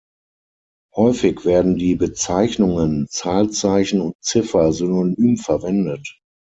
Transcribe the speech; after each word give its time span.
Häufig 0.95 1.45
werden 1.45 1.75
die 1.77 1.93
Bezeichnungen 1.95 3.05
Zahlzeichen 3.11 4.01
und 4.01 4.15
Ziffer 4.19 4.73
synonym 4.73 5.37
verwendet. 5.37 6.17